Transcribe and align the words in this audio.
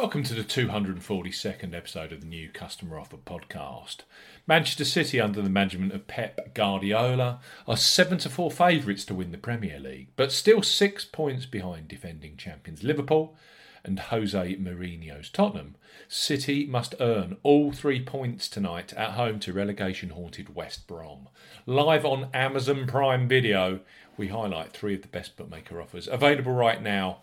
Welcome 0.00 0.22
to 0.22 0.34
the 0.34 0.44
242nd 0.44 1.74
episode 1.74 2.12
of 2.12 2.20
the 2.20 2.26
new 2.28 2.50
Customer 2.50 3.00
Offer 3.00 3.16
podcast. 3.16 4.02
Manchester 4.46 4.84
City, 4.84 5.20
under 5.20 5.42
the 5.42 5.50
management 5.50 5.92
of 5.92 6.06
Pep 6.06 6.54
Guardiola, 6.54 7.40
are 7.66 7.76
7 7.76 8.18
to 8.18 8.30
4 8.30 8.48
favourites 8.52 9.04
to 9.06 9.14
win 9.14 9.32
the 9.32 9.38
Premier 9.38 9.80
League, 9.80 10.06
but 10.14 10.30
still 10.30 10.62
six 10.62 11.04
points 11.04 11.46
behind 11.46 11.88
defending 11.88 12.36
champions 12.36 12.84
Liverpool 12.84 13.36
and 13.82 13.98
Jose 13.98 14.54
Mourinho's 14.54 15.30
Tottenham. 15.30 15.74
City 16.06 16.64
must 16.64 16.94
earn 17.00 17.36
all 17.42 17.72
three 17.72 18.00
points 18.00 18.48
tonight 18.48 18.92
at 18.92 19.14
home 19.14 19.40
to 19.40 19.52
relegation 19.52 20.10
haunted 20.10 20.54
West 20.54 20.86
Brom. 20.86 21.28
Live 21.66 22.04
on 22.04 22.28
Amazon 22.32 22.86
Prime 22.86 23.26
Video, 23.26 23.80
we 24.16 24.28
highlight 24.28 24.72
three 24.72 24.94
of 24.94 25.02
the 25.02 25.08
best 25.08 25.36
bookmaker 25.36 25.80
offers 25.80 26.06
available 26.06 26.52
right 26.52 26.80
now 26.80 27.22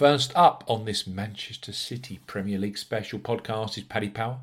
First 0.00 0.32
up 0.34 0.64
on 0.66 0.86
this 0.86 1.06
Manchester 1.06 1.74
City 1.74 2.20
Premier 2.26 2.56
League 2.58 2.78
special 2.78 3.18
podcast 3.18 3.76
is 3.76 3.84
Paddy 3.84 4.08
Power, 4.08 4.38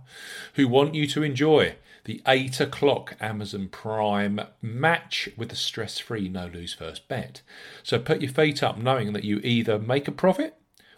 who 0.54 0.68
want 0.68 0.94
you 0.94 1.08
to 1.08 1.24
enjoy 1.24 1.78
the 2.04 2.22
8 2.28 2.60
o'clock 2.60 3.16
Amazon 3.20 3.68
Prime 3.68 4.40
match 4.62 5.30
with 5.36 5.52
a 5.52 5.56
stress 5.56 5.98
free 5.98 6.30
no 6.30 6.46
lose 6.46 6.76
first 6.76 7.08
bet. 7.08 7.42
So 7.82 7.98
put 7.98 8.22
your 8.22 8.30
feet 8.30 8.62
up 8.62 8.78
knowing 8.78 9.14
that 9.14 9.24
you 9.24 9.40
either 9.40 9.80
make 9.80 10.08
a 10.08 10.12
profit 10.12 10.54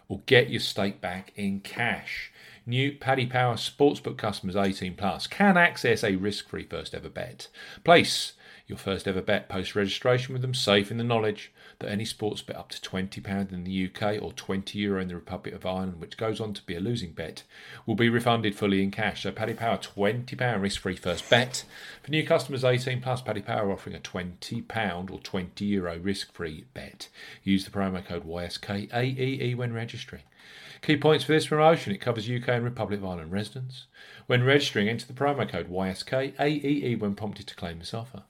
or 0.08 0.20
get 0.26 0.50
your 0.50 0.60
stake 0.60 1.00
back 1.00 1.32
in 1.36 1.60
cash. 1.60 2.30
New 2.66 2.92
Paddy 2.92 3.24
Power 3.24 3.54
Sportsbook 3.54 4.18
customers 4.18 4.56
18 4.56 4.94
plus 4.94 5.26
can 5.26 5.56
access 5.56 6.04
a 6.04 6.16
risk 6.16 6.50
free 6.50 6.64
first 6.64 6.94
ever 6.94 7.08
bet. 7.08 7.48
Place 7.82 8.34
your 8.70 8.78
first 8.78 9.06
ever 9.06 9.20
bet 9.20 9.48
post 9.48 9.74
registration 9.74 10.32
with 10.32 10.40
them, 10.40 10.54
safe 10.54 10.90
in 10.90 10.96
the 10.96 11.04
knowledge 11.04 11.52
that 11.80 11.90
any 11.90 12.04
sports 12.04 12.40
bet 12.40 12.56
up 12.56 12.70
to 12.70 12.80
£20 12.80 13.52
in 13.52 13.64
the 13.64 13.86
UK 13.86 14.22
or 14.22 14.32
€20 14.32 14.74
Euro 14.76 15.02
in 15.02 15.08
the 15.08 15.14
Republic 15.14 15.54
of 15.54 15.66
Ireland, 15.66 16.00
which 16.00 16.16
goes 16.16 16.40
on 16.40 16.54
to 16.54 16.62
be 16.62 16.76
a 16.76 16.80
losing 16.80 17.12
bet, 17.12 17.42
will 17.84 17.96
be 17.96 18.08
refunded 18.08 18.54
fully 18.54 18.82
in 18.82 18.90
cash. 18.90 19.24
So 19.24 19.32
Paddy 19.32 19.54
Power 19.54 19.76
£20 19.76 20.62
risk 20.62 20.80
free 20.80 20.96
first 20.96 21.28
bet. 21.28 21.64
For 22.02 22.10
new 22.10 22.26
customers 22.26 22.64
18 22.64 23.02
plus, 23.02 23.20
Paddy 23.20 23.42
Power 23.42 23.72
offering 23.72 23.96
a 23.96 23.98
£20 23.98 25.10
or 25.10 25.18
€20 25.18 25.60
Euro 25.60 25.98
risk 25.98 26.32
free 26.32 26.64
bet. 26.72 27.08
Use 27.42 27.64
the 27.64 27.70
promo 27.70 28.04
code 28.04 28.24
YSKAEE 28.24 29.56
when 29.56 29.72
registering. 29.72 30.22
Key 30.82 30.96
points 30.96 31.24
for 31.24 31.32
this 31.32 31.48
promotion 31.48 31.92
it 31.92 32.00
covers 32.00 32.30
UK 32.30 32.48
and 32.48 32.64
Republic 32.64 33.00
of 33.00 33.04
Ireland 33.04 33.32
residents. 33.32 33.86
When 34.26 34.44
registering, 34.44 34.88
enter 34.88 35.06
the 35.06 35.12
promo 35.12 35.46
code 35.48 35.70
YSKAEE 35.70 36.98
when 36.98 37.14
prompted 37.14 37.46
to 37.48 37.56
claim 37.56 37.80
this 37.80 37.92
offer. 37.92 38.22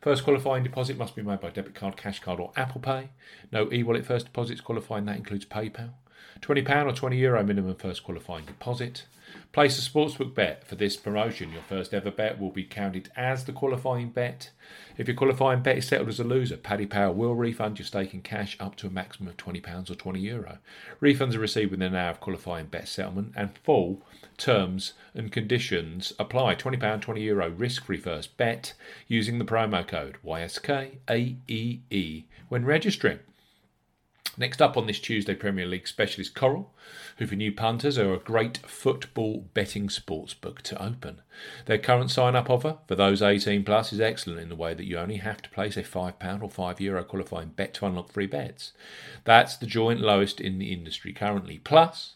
First 0.00 0.24
qualifying 0.24 0.64
deposit 0.64 0.96
must 0.96 1.14
be 1.14 1.22
made 1.22 1.40
by 1.40 1.50
debit 1.50 1.74
card, 1.74 1.96
cash 1.98 2.20
card, 2.20 2.40
or 2.40 2.52
Apple 2.56 2.80
Pay. 2.80 3.10
No 3.52 3.70
e 3.70 3.82
wallet 3.82 4.06
first 4.06 4.26
deposits 4.26 4.62
qualifying, 4.62 5.04
that 5.04 5.16
includes 5.16 5.44
PayPal. 5.44 5.90
£20 6.40 6.86
or 6.86 6.92
€20 6.92 7.18
Euro 7.18 7.42
minimum 7.42 7.74
first 7.74 8.04
qualifying 8.04 8.44
deposit. 8.44 9.06
Place 9.52 9.78
a 9.78 9.88
sportsbook 9.88 10.34
bet 10.34 10.66
for 10.66 10.74
this 10.74 10.96
promotion. 10.96 11.52
Your 11.52 11.62
first 11.62 11.94
ever 11.94 12.10
bet 12.10 12.40
will 12.40 12.50
be 12.50 12.64
counted 12.64 13.10
as 13.16 13.44
the 13.44 13.52
qualifying 13.52 14.10
bet. 14.10 14.50
If 14.96 15.06
your 15.06 15.16
qualifying 15.16 15.62
bet 15.62 15.78
is 15.78 15.86
settled 15.86 16.08
as 16.08 16.18
a 16.18 16.24
loser, 16.24 16.56
Paddy 16.56 16.86
Power 16.86 17.12
will 17.12 17.36
refund 17.36 17.78
your 17.78 17.86
stake 17.86 18.12
in 18.12 18.22
cash 18.22 18.56
up 18.58 18.74
to 18.76 18.88
a 18.88 18.90
maximum 18.90 19.28
of 19.28 19.36
£20 19.36 19.90
or 19.90 19.94
€20 19.94 20.20
Euro. 20.22 20.58
Refunds 21.00 21.36
are 21.36 21.40
received 21.40 21.70
within 21.70 21.94
an 21.94 21.96
hour 21.96 22.10
of 22.10 22.20
qualifying 22.20 22.66
bet 22.66 22.88
settlement 22.88 23.32
and 23.36 23.56
full 23.58 24.02
terms 24.36 24.94
and 25.14 25.30
conditions 25.30 26.12
apply. 26.18 26.56
£20, 26.56 27.00
€20 27.00 27.22
Euro 27.22 27.50
risk 27.50 27.84
free 27.84 27.98
first 27.98 28.36
bet 28.36 28.74
using 29.06 29.38
the 29.38 29.44
promo 29.44 29.86
code 29.86 30.16
YSKAEE 30.24 32.24
when 32.48 32.64
registering. 32.64 33.20
Next 34.36 34.62
up 34.62 34.76
on 34.76 34.86
this 34.86 35.00
Tuesday 35.00 35.34
Premier 35.34 35.66
League 35.66 35.88
specialist 35.88 36.34
Coral, 36.34 36.72
who 37.18 37.26
for 37.26 37.34
new 37.34 37.52
punters 37.52 37.98
are 37.98 38.14
a 38.14 38.18
great 38.18 38.58
football 38.58 39.48
betting 39.54 39.88
sportsbook 39.88 40.62
to 40.62 40.82
open. 40.82 41.20
Their 41.66 41.78
current 41.78 42.10
sign 42.10 42.36
up 42.36 42.48
offer 42.48 42.78
for 42.86 42.94
those 42.94 43.22
18 43.22 43.64
plus 43.64 43.92
is 43.92 44.00
excellent 44.00 44.40
in 44.40 44.48
the 44.48 44.56
way 44.56 44.72
that 44.72 44.86
you 44.86 44.98
only 44.98 45.16
have 45.16 45.42
to 45.42 45.50
place 45.50 45.76
a 45.76 45.82
£5 45.82 46.42
or 46.42 46.48
€5 46.48 46.80
Euro 46.80 47.04
qualifying 47.04 47.48
bet 47.50 47.74
to 47.74 47.86
unlock 47.86 48.12
free 48.12 48.26
bets. 48.26 48.72
That's 49.24 49.56
the 49.56 49.66
joint 49.66 50.00
lowest 50.00 50.40
in 50.40 50.58
the 50.58 50.72
industry 50.72 51.12
currently. 51.12 51.58
Plus, 51.58 52.14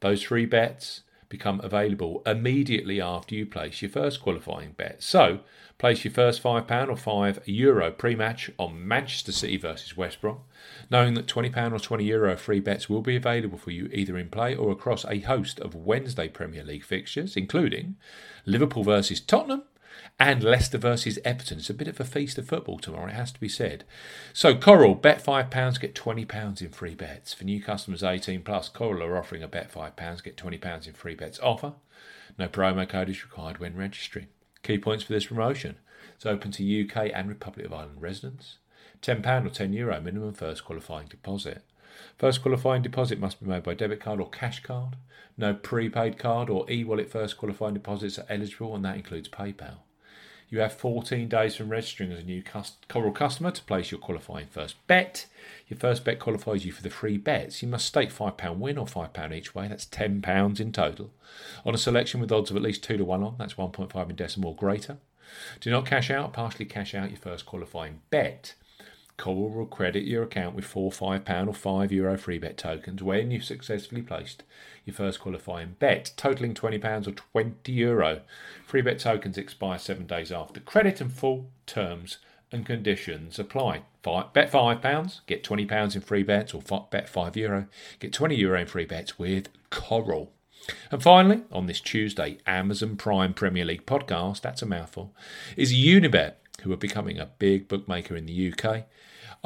those 0.00 0.22
free 0.22 0.46
bets 0.46 1.00
become 1.34 1.60
available 1.64 2.22
immediately 2.24 3.00
after 3.00 3.34
you 3.34 3.44
place 3.44 3.82
your 3.82 3.90
first 3.90 4.22
qualifying 4.22 4.72
bet. 4.76 5.02
So, 5.02 5.40
place 5.78 6.04
your 6.04 6.14
first 6.14 6.40
£5 6.40 6.88
or 6.88 6.96
€5 6.96 7.40
Euro 7.46 7.90
pre 7.90 8.14
match 8.14 8.50
on 8.56 8.86
Manchester 8.86 9.32
City 9.32 9.56
versus 9.56 9.96
West 9.96 10.20
Brom, 10.20 10.38
knowing 10.90 11.14
that 11.14 11.26
£20 11.26 11.72
or 11.72 11.80
€20 11.80 12.06
Euro 12.06 12.36
free 12.36 12.60
bets 12.60 12.88
will 12.88 13.02
be 13.02 13.16
available 13.16 13.58
for 13.58 13.72
you 13.72 13.90
either 13.92 14.16
in 14.16 14.28
play 14.28 14.54
or 14.54 14.70
across 14.70 15.04
a 15.06 15.18
host 15.18 15.58
of 15.58 15.74
Wednesday 15.74 16.28
Premier 16.28 16.62
League 16.62 16.84
fixtures, 16.84 17.36
including 17.36 17.96
Liverpool 18.46 18.84
versus 18.84 19.20
Tottenham 19.20 19.64
and 20.18 20.42
Leicester 20.42 20.78
versus 20.78 21.18
Everton. 21.24 21.58
It's 21.58 21.70
a 21.70 21.74
bit 21.74 21.88
of 21.88 21.98
a 22.00 22.04
feast 22.04 22.38
of 22.38 22.48
football 22.48 22.78
tomorrow, 22.78 23.08
it 23.08 23.14
has 23.14 23.32
to 23.32 23.40
be 23.40 23.48
said. 23.48 23.84
So, 24.32 24.54
Coral, 24.54 24.94
bet 24.94 25.24
£5, 25.24 25.80
get 25.80 25.94
£20 25.94 26.62
in 26.62 26.68
free 26.70 26.94
bets. 26.94 27.34
For 27.34 27.44
new 27.44 27.62
customers 27.62 28.02
18 28.02 28.42
plus, 28.42 28.68
Coral 28.68 29.02
are 29.02 29.16
offering 29.16 29.42
a 29.42 29.48
bet 29.48 29.72
£5, 29.72 30.22
get 30.22 30.36
£20 30.36 30.86
in 30.86 30.92
free 30.92 31.14
bets 31.14 31.40
offer. 31.40 31.74
No 32.38 32.48
promo 32.48 32.88
code 32.88 33.08
is 33.08 33.22
required 33.22 33.58
when 33.58 33.76
registering. 33.76 34.28
Key 34.62 34.78
points 34.78 35.04
for 35.04 35.12
this 35.12 35.26
promotion. 35.26 35.76
It's 36.16 36.26
open 36.26 36.50
to 36.52 36.88
UK 36.88 37.10
and 37.14 37.28
Republic 37.28 37.66
of 37.66 37.72
Ireland 37.72 38.00
residents. 38.00 38.58
£10 39.02 39.46
or 39.46 39.50
€10 39.50 39.74
Euro 39.74 40.00
minimum 40.00 40.32
first 40.32 40.64
qualifying 40.64 41.06
deposit. 41.08 41.62
First 42.18 42.42
qualifying 42.42 42.82
deposit 42.82 43.18
must 43.18 43.40
be 43.40 43.48
made 43.48 43.62
by 43.62 43.74
debit 43.74 44.00
card 44.00 44.20
or 44.20 44.30
cash 44.30 44.62
card. 44.62 44.96
No 45.36 45.54
prepaid 45.54 46.18
card 46.18 46.48
or 46.48 46.70
e 46.70 46.84
wallet 46.84 47.10
first 47.10 47.36
qualifying 47.36 47.74
deposits 47.74 48.18
are 48.18 48.26
eligible, 48.28 48.74
and 48.74 48.84
that 48.84 48.96
includes 48.96 49.28
PayPal. 49.28 49.78
You 50.48 50.60
have 50.60 50.74
14 50.74 51.28
days 51.28 51.56
from 51.56 51.70
registering 51.70 52.12
as 52.12 52.20
a 52.20 52.22
new 52.22 52.42
Coral 52.88 53.10
customer 53.10 53.50
to 53.50 53.62
place 53.62 53.90
your 53.90 53.98
qualifying 53.98 54.46
first 54.46 54.76
bet. 54.86 55.26
Your 55.68 55.78
first 55.78 56.04
bet 56.04 56.20
qualifies 56.20 56.64
you 56.64 56.70
for 56.70 56.82
the 56.82 56.90
free 56.90 57.16
bets. 57.16 57.62
You 57.62 57.68
must 57.68 57.86
stake 57.86 58.12
£5 58.12 58.58
win 58.58 58.78
or 58.78 58.86
£5 58.86 59.32
each 59.32 59.54
way. 59.54 59.66
That's 59.66 59.86
£10 59.86 60.60
in 60.60 60.70
total. 60.70 61.10
On 61.64 61.74
a 61.74 61.78
selection 61.78 62.20
with 62.20 62.30
odds 62.30 62.50
of 62.50 62.56
at 62.56 62.62
least 62.62 62.84
2 62.84 62.98
to 62.98 63.04
1 63.04 63.22
on, 63.22 63.34
that's 63.38 63.54
1.5 63.54 64.10
in 64.10 64.16
decimal 64.16 64.50
or 64.50 64.56
greater. 64.56 64.98
Do 65.60 65.70
not 65.70 65.86
cash 65.86 66.10
out, 66.10 66.32
partially 66.32 66.66
cash 66.66 66.94
out 66.94 67.10
your 67.10 67.18
first 67.18 67.46
qualifying 67.46 68.02
bet. 68.10 68.54
Coral 69.16 69.50
will 69.50 69.66
credit 69.66 70.04
your 70.04 70.24
account 70.24 70.54
with 70.54 70.64
four 70.64 70.90
£5 70.90 71.20
or 71.48 71.52
€5 71.52 71.90
Euro 71.92 72.18
free 72.18 72.38
bet 72.38 72.56
tokens 72.56 73.02
when 73.02 73.30
you've 73.30 73.44
successfully 73.44 74.02
placed 74.02 74.42
your 74.84 74.94
first 74.94 75.20
qualifying 75.20 75.76
bet, 75.78 76.12
totaling 76.16 76.52
£20 76.52 77.06
or 77.06 77.12
€20 77.12 77.54
Euro. 77.68 78.20
Free 78.66 78.82
bet 78.82 78.98
tokens 78.98 79.38
expire 79.38 79.78
seven 79.78 80.06
days 80.06 80.32
after 80.32 80.60
credit 80.60 81.00
and 81.00 81.12
full 81.12 81.46
terms 81.66 82.18
and 82.50 82.66
conditions 82.66 83.38
apply. 83.38 83.82
Five, 84.02 84.32
bet 84.32 84.50
£5, 84.50 85.20
get 85.26 85.42
£20 85.42 85.94
in 85.94 86.00
free 86.02 86.22
bets, 86.22 86.52
or 86.52 86.62
bet 86.90 87.08
€5, 87.08 87.36
Euro, 87.36 87.66
get 88.00 88.12
€20 88.12 88.36
Euro 88.38 88.60
in 88.60 88.66
free 88.66 88.84
bets 88.84 89.18
with 89.18 89.48
Coral. 89.70 90.32
And 90.90 91.02
finally, 91.02 91.42
on 91.52 91.66
this 91.66 91.80
Tuesday 91.80 92.38
Amazon 92.46 92.96
Prime 92.96 93.34
Premier 93.34 93.64
League 93.64 93.86
podcast, 93.86 94.40
that's 94.40 94.62
a 94.62 94.66
mouthful, 94.66 95.14
is 95.56 95.72
Unibet, 95.72 96.34
who 96.62 96.72
are 96.72 96.78
becoming 96.78 97.18
a 97.18 97.30
big 97.38 97.68
bookmaker 97.68 98.16
in 98.16 98.26
the 98.26 98.52
UK. 98.52 98.84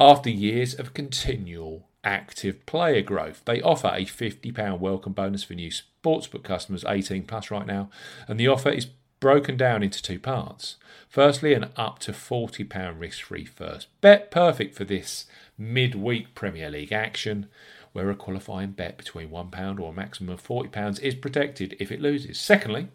After 0.01 0.29
years 0.29 0.73
of 0.75 0.93
continual 0.93 1.89
active 2.05 2.65
player 2.65 3.01
growth, 3.01 3.41
they 3.43 3.61
offer 3.61 3.89
a 3.89 4.05
£50 4.05 4.79
welcome 4.79 5.11
bonus 5.11 5.43
for 5.43 5.55
new 5.55 5.69
sportsbook 5.69 6.41
customers 6.41 6.85
18 6.87 7.23
plus 7.23 7.51
right 7.51 7.67
now, 7.67 7.89
and 8.25 8.39
the 8.39 8.47
offer 8.47 8.69
is 8.69 8.87
broken 9.19 9.57
down 9.57 9.83
into 9.83 10.01
two 10.01 10.17
parts. 10.17 10.77
Firstly, 11.09 11.53
an 11.53 11.71
up 11.75 11.99
to 11.99 12.13
£40 12.13 12.97
risk 12.97 13.23
free 13.23 13.43
first 13.43 13.87
bet, 13.99 14.31
perfect 14.31 14.73
for 14.73 14.85
this 14.85 15.25
mid-week 15.57 16.33
Premier 16.33 16.69
League 16.69 16.93
action, 16.93 17.47
where 17.91 18.09
a 18.09 18.15
qualifying 18.15 18.71
bet 18.71 18.97
between 18.97 19.27
£1 19.29 19.79
or 19.81 19.89
a 19.89 19.93
maximum 19.93 20.33
of 20.33 20.41
£40 20.41 21.01
is 21.01 21.15
protected 21.15 21.75
if 21.77 21.91
it 21.91 21.99
loses. 21.99 22.39
Secondly, 22.39 22.87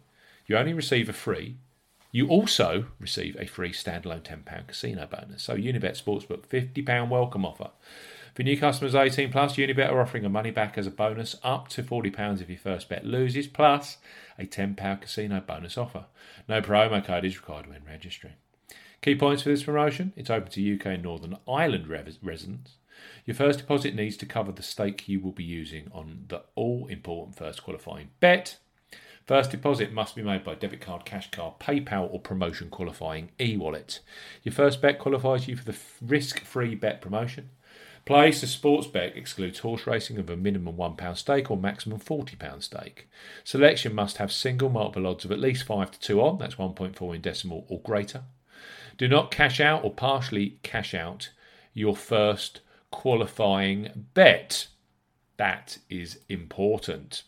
you 0.46 0.56
only 0.56 0.72
receive 0.72 1.10
a 1.10 1.12
free 1.12 1.56
you 2.14 2.28
also 2.28 2.86
receive 3.00 3.36
a 3.40 3.46
free 3.46 3.72
standalone 3.72 4.22
£10 4.22 4.68
casino 4.68 5.04
bonus. 5.04 5.42
So 5.42 5.56
Unibet 5.56 6.00
Sportsbook 6.00 6.46
£50 6.46 7.08
welcome 7.08 7.44
offer 7.44 7.70
For 8.36 8.44
new 8.44 8.56
customers 8.56 8.94
18 8.94 9.32
plus, 9.32 9.56
Unibet 9.56 9.90
are 9.90 10.00
offering 10.00 10.24
a 10.24 10.28
money 10.28 10.52
back 10.52 10.78
as 10.78 10.86
a 10.86 10.92
bonus 10.92 11.34
up 11.42 11.66
to 11.70 11.82
£40 11.82 12.40
if 12.40 12.48
your 12.48 12.56
first 12.56 12.88
bet 12.88 13.04
loses, 13.04 13.48
plus 13.48 13.98
a 14.38 14.44
£10 14.44 15.00
casino 15.00 15.40
bonus 15.40 15.76
offer. 15.76 16.04
No 16.48 16.62
promo 16.62 17.04
code 17.04 17.24
is 17.24 17.36
required 17.36 17.66
when 17.66 17.82
registering. 17.84 18.34
Key 19.02 19.16
points 19.16 19.42
for 19.42 19.48
this 19.48 19.64
promotion 19.64 20.12
it's 20.14 20.30
open 20.30 20.52
to 20.52 20.74
UK 20.76 20.86
and 20.86 21.02
Northern 21.02 21.36
Ireland 21.48 21.88
residents. 21.88 22.76
Your 23.24 23.34
first 23.34 23.58
deposit 23.58 23.96
needs 23.96 24.16
to 24.18 24.26
cover 24.26 24.52
the 24.52 24.62
stake 24.62 25.08
you 25.08 25.18
will 25.18 25.32
be 25.32 25.42
using 25.42 25.90
on 25.92 26.26
the 26.28 26.44
all 26.54 26.86
important 26.86 27.36
first 27.36 27.64
qualifying 27.64 28.10
bet. 28.20 28.58
First 29.26 29.50
deposit 29.50 29.92
must 29.92 30.14
be 30.14 30.22
made 30.22 30.44
by 30.44 30.54
debit 30.54 30.82
card, 30.82 31.06
cash 31.06 31.30
card, 31.30 31.58
PayPal, 31.58 32.12
or 32.12 32.20
promotion 32.20 32.68
qualifying 32.68 33.30
e 33.40 33.56
wallet. 33.56 34.00
Your 34.42 34.52
first 34.52 34.82
bet 34.82 34.98
qualifies 34.98 35.48
you 35.48 35.56
for 35.56 35.64
the 35.64 35.76
risk 36.02 36.40
free 36.40 36.74
bet 36.74 37.00
promotion. 37.00 37.48
Place 38.04 38.42
a 38.42 38.46
sports 38.46 38.86
bet 38.86 39.16
excludes 39.16 39.60
horse 39.60 39.86
racing 39.86 40.18
of 40.18 40.28
a 40.28 40.36
minimum 40.36 40.76
£1 40.76 41.16
stake 41.16 41.50
or 41.50 41.56
maximum 41.56 41.98
£40 41.98 42.62
stake. 42.62 43.08
Selection 43.44 43.94
must 43.94 44.18
have 44.18 44.30
single 44.30 44.68
multiple 44.68 45.06
odds 45.06 45.24
of 45.24 45.32
at 45.32 45.40
least 45.40 45.64
5 45.64 45.92
to 45.92 46.00
2 46.00 46.20
on, 46.20 46.36
that's 46.36 46.56
1.4 46.56 47.14
in 47.14 47.22
decimal 47.22 47.64
or 47.68 47.80
greater. 47.80 48.24
Do 48.98 49.08
not 49.08 49.30
cash 49.30 49.58
out 49.58 49.84
or 49.84 49.90
partially 49.90 50.58
cash 50.62 50.92
out 50.92 51.30
your 51.72 51.96
first 51.96 52.60
qualifying 52.90 54.06
bet. 54.12 54.66
That 55.38 55.78
is 55.88 56.18
important. 56.28 57.22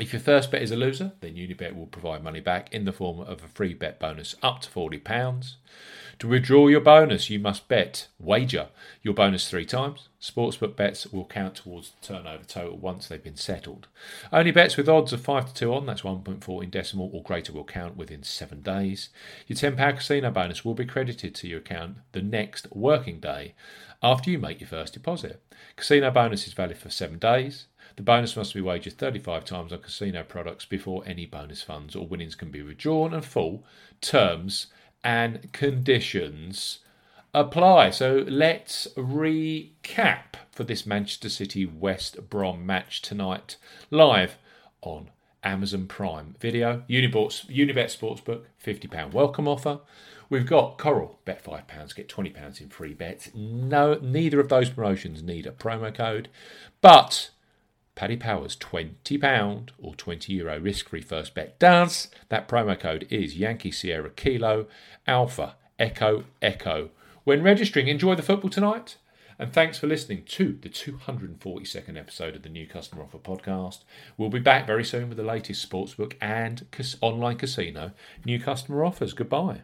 If 0.00 0.14
your 0.14 0.20
first 0.20 0.50
bet 0.50 0.62
is 0.62 0.70
a 0.70 0.76
loser, 0.76 1.12
then 1.20 1.34
Unibet 1.34 1.76
will 1.76 1.86
provide 1.86 2.24
money 2.24 2.40
back 2.40 2.72
in 2.72 2.86
the 2.86 2.92
form 2.92 3.20
of 3.20 3.44
a 3.44 3.48
free 3.48 3.74
bet 3.74 4.00
bonus 4.00 4.34
up 4.42 4.62
to 4.62 4.70
£40. 4.70 5.56
To 6.20 6.28
withdraw 6.28 6.68
your 6.68 6.80
bonus, 6.80 7.28
you 7.28 7.38
must 7.38 7.68
bet, 7.68 8.08
wager, 8.18 8.68
your 9.02 9.12
bonus 9.12 9.48
three 9.48 9.66
times. 9.66 10.08
Sportsbook 10.18 10.74
bets 10.74 11.06
will 11.06 11.26
count 11.26 11.56
towards 11.56 11.90
the 11.90 12.06
turnover 12.06 12.44
total 12.44 12.78
once 12.78 13.08
they've 13.08 13.22
been 13.22 13.36
settled. 13.36 13.88
Only 14.32 14.52
bets 14.52 14.78
with 14.78 14.88
odds 14.88 15.12
of 15.12 15.20
5 15.20 15.48
to 15.48 15.54
2 15.54 15.74
on, 15.74 15.84
that's 15.84 16.02
1.4 16.02 16.62
in 16.62 16.70
decimal 16.70 17.10
or 17.12 17.22
greater, 17.22 17.52
will 17.52 17.64
count 17.64 17.96
within 17.96 18.22
7 18.22 18.62
days. 18.62 19.10
Your 19.48 19.56
£10 19.56 19.96
casino 19.96 20.30
bonus 20.30 20.64
will 20.64 20.74
be 20.74 20.86
credited 20.86 21.34
to 21.34 21.48
your 21.48 21.60
account 21.60 21.98
the 22.12 22.22
next 22.22 22.66
working 22.74 23.20
day 23.20 23.54
after 24.02 24.30
you 24.30 24.38
make 24.38 24.60
your 24.60 24.68
first 24.68 24.94
deposit. 24.94 25.42
Casino 25.76 26.10
bonus 26.10 26.46
is 26.46 26.54
valid 26.54 26.78
for 26.78 26.88
7 26.88 27.18
days. 27.18 27.66
The 28.00 28.04
bonus 28.04 28.34
must 28.34 28.54
be 28.54 28.62
wagered 28.62 28.94
35 28.94 29.44
times 29.44 29.74
on 29.74 29.80
casino 29.80 30.22
products 30.22 30.64
before 30.64 31.02
any 31.04 31.26
bonus 31.26 31.60
funds 31.62 31.94
or 31.94 32.06
winnings 32.06 32.34
can 32.34 32.50
be 32.50 32.62
withdrawn 32.62 33.12
and 33.12 33.22
full 33.22 33.62
terms 34.00 34.68
and 35.04 35.52
conditions 35.52 36.78
apply. 37.34 37.90
So 37.90 38.24
let's 38.26 38.88
recap 38.96 40.36
for 40.50 40.64
this 40.64 40.86
Manchester 40.86 41.28
City 41.28 41.66
West 41.66 42.30
Brom 42.30 42.64
match 42.64 43.02
tonight 43.02 43.58
live 43.90 44.38
on 44.80 45.10
Amazon 45.44 45.86
Prime 45.86 46.36
Video. 46.40 46.84
Unibet, 46.88 47.54
Unibet 47.54 47.94
Sportsbook, 47.94 48.44
£50 48.64 49.12
welcome 49.12 49.46
offer. 49.46 49.80
We've 50.30 50.46
got 50.46 50.78
Coral, 50.78 51.18
bet 51.26 51.44
£5, 51.44 51.94
get 51.94 52.08
£20 52.08 52.62
in 52.62 52.70
free 52.70 52.94
bets. 52.94 53.28
No, 53.34 53.98
neither 54.00 54.40
of 54.40 54.48
those 54.48 54.70
promotions 54.70 55.22
need 55.22 55.46
a 55.46 55.50
promo 55.50 55.94
code, 55.94 56.30
but 56.80 57.28
Paddy 57.94 58.16
Power's 58.16 58.56
£20 58.56 59.68
or 59.78 59.94
20 59.94 60.32
euro 60.32 60.58
risk 60.58 60.88
free 60.88 61.00
first 61.00 61.34
bet 61.34 61.58
does. 61.58 62.08
That 62.28 62.48
promo 62.48 62.78
code 62.78 63.06
is 63.10 63.36
Yankee 63.36 63.70
Sierra 63.70 64.10
Kilo 64.10 64.66
Alpha 65.06 65.56
Echo 65.78 66.24
Echo. 66.40 66.90
When 67.24 67.42
registering, 67.42 67.88
enjoy 67.88 68.14
the 68.14 68.22
football 68.22 68.50
tonight. 68.50 68.96
And 69.38 69.52
thanks 69.52 69.78
for 69.78 69.86
listening 69.86 70.24
to 70.24 70.58
the 70.60 70.68
242nd 70.68 71.96
episode 71.96 72.36
of 72.36 72.42
the 72.42 72.50
New 72.50 72.66
Customer 72.66 73.02
Offer 73.02 73.18
podcast. 73.18 73.84
We'll 74.18 74.28
be 74.28 74.38
back 74.38 74.66
very 74.66 74.84
soon 74.84 75.08
with 75.08 75.16
the 75.16 75.24
latest 75.24 75.66
sportsbook 75.66 76.12
and 76.20 76.66
online 77.00 77.38
casino 77.38 77.92
new 78.26 78.38
customer 78.38 78.84
offers. 78.84 79.14
Goodbye. 79.14 79.62